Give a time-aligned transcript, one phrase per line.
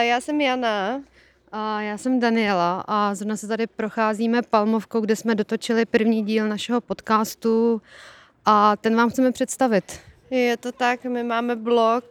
[0.00, 1.00] já jsem Jana.
[1.52, 6.48] A já jsem Daniela a zrovna se tady procházíme Palmovkou, kde jsme dotočili první díl
[6.48, 7.82] našeho podcastu
[8.44, 10.00] a ten vám chceme představit.
[10.30, 12.04] Je to tak, my máme blog,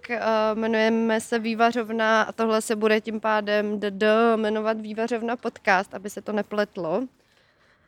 [0.54, 4.03] jmenujeme se Vývařovna a tohle se bude tím pádem DD
[4.35, 7.03] jmenovat Vývařovna podcast, aby se to nepletlo.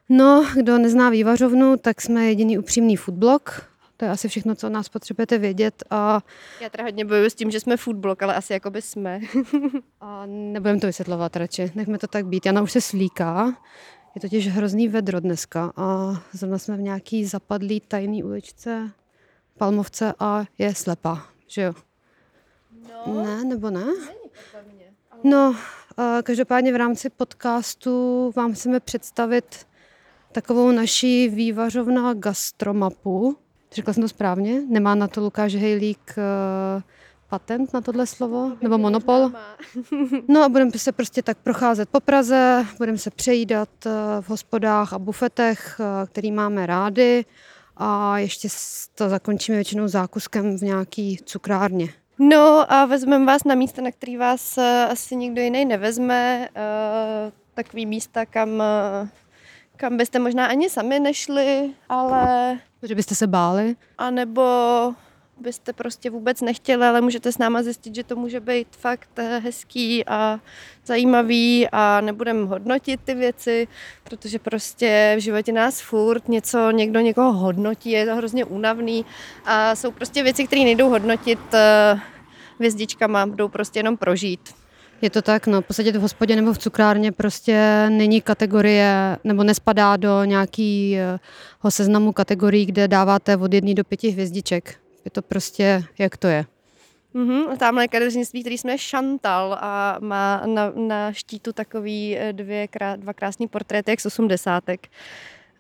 [0.10, 3.70] No, kdo nezná Vývařovnu, tak jsme jediný upřímný foodblog.
[3.98, 5.84] To je asi všechno, co o nás potřebujete vědět.
[5.90, 6.22] A...
[6.62, 9.20] Já teda hodně bojuju s tím, že jsme foodblog, ale asi jako by jsme.
[10.02, 12.46] a nebudeme to vysvětlovat radši, nechme to tak být.
[12.46, 13.58] Jana už se slíká,
[14.16, 18.92] je totiž hrozný vedro dneska a zrovna jsme v nějaký zapadlý tajný uličce
[19.58, 21.74] Palmovce a je slepá, že jo?
[23.08, 23.86] No, ne, nebo ne?
[23.86, 25.22] Není ale...
[25.24, 25.56] No,
[26.24, 29.68] každopádně v rámci podcastu vám chceme představit
[30.32, 33.38] takovou naší vývařovna gastromapu.
[33.72, 34.62] Řekla jsem to správně?
[34.70, 36.82] Nemá na to Lukáš Hejlík uh,
[37.30, 38.52] patent na tohle slovo?
[38.62, 39.32] Nebo monopol?
[40.28, 44.94] No a budeme se prostě tak procházet po Praze, budeme se přejídat uh, v hospodách
[44.94, 47.26] a bufetech, uh, který máme rády
[47.78, 48.48] a ještě
[48.96, 51.88] to zakončíme většinou zákuskem v nějaký cukrárně.
[52.20, 54.58] No a vezmeme vás na místa, na který vás
[54.90, 56.50] asi nikdo jiný nevezme.
[57.54, 58.64] Takový místa, kam
[59.78, 62.60] kam byste možná ani sami nešli, ale...
[62.84, 63.76] Že byste se báli?
[63.98, 64.44] A nebo
[65.40, 69.40] byste prostě vůbec nechtěli, ale můžete s náma zjistit, že to může být fakt eh,
[69.40, 70.40] hezký a
[70.86, 73.68] zajímavý a nebudeme hodnotit ty věci,
[74.04, 79.06] protože prostě v životě nás furt něco, někdo někoho hodnotí, je to hrozně únavný
[79.46, 82.00] a jsou prostě věci, které nejdou hodnotit eh,
[82.58, 84.54] hvězdičkama, budou prostě jenom prožít.
[85.02, 89.44] Je to tak, no, v podstatě v hospodě nebo v cukrárně prostě není kategorie, nebo
[89.44, 91.20] nespadá do nějakého
[91.70, 94.80] seznamu kategorií, kde dáváte od jedné do pěti hvězdiček.
[95.06, 96.46] Je to prostě, jak to je.
[97.16, 97.58] Mm-hmm.
[97.58, 103.14] Tamhle kadeřnictví, který jsme šantal a má na, na štítu takový eh, dvě, krá, dva
[103.14, 104.88] krásný portréty, jak z osmdesátek.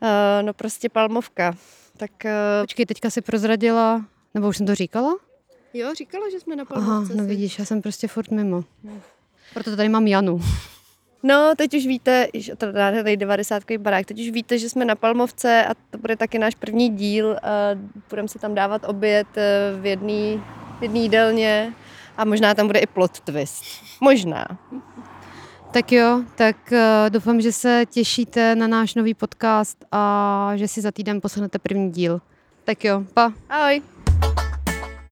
[0.02, 0.08] Uh,
[0.42, 1.56] no prostě palmovka.
[1.98, 2.31] Tak, uh...
[2.62, 5.16] Počkej, teďka si prozradila, nebo už jsem to říkala?
[5.74, 7.14] Jo, říkala, že jsme na palmovce.
[7.14, 8.64] Aha, no vidíš, já jsem prostě furt mimo.
[8.84, 9.02] Hmm.
[9.53, 10.41] Proto tady mám Janu.
[11.24, 14.96] No, teď už víte, že to tady 90 barák, teď už víte, že jsme na
[14.96, 17.38] Palmovce a to bude taky náš první díl.
[18.09, 20.41] Budeme si tam dávat oběd eh, v jedné
[20.81, 21.74] jedný jídelně
[22.18, 23.63] a možná tam bude i plot twist.
[24.02, 24.46] Možná.
[25.72, 26.78] Tak jo, tak uh,
[27.09, 31.91] doufám, že se těšíte na náš nový podcast a že si za týden poslechnete první
[31.91, 32.22] díl.
[32.63, 33.34] Tak jo, pa.
[33.50, 33.97] Ahoj.